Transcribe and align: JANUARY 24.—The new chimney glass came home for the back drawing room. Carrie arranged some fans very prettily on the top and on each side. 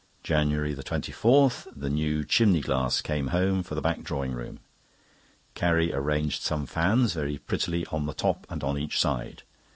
JANUARY 0.23 0.73
24.—The 0.73 1.87
new 1.91 2.23
chimney 2.25 2.61
glass 2.61 3.01
came 3.03 3.27
home 3.27 3.61
for 3.61 3.75
the 3.75 3.81
back 3.83 4.01
drawing 4.01 4.31
room. 4.31 4.59
Carrie 5.53 5.93
arranged 5.93 6.41
some 6.41 6.65
fans 6.65 7.13
very 7.13 7.37
prettily 7.37 7.85
on 7.91 8.07
the 8.07 8.13
top 8.15 8.47
and 8.49 8.63
on 8.63 8.79
each 8.79 8.99
side. 8.99 9.43